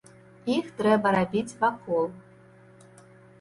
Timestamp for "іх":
0.53-0.71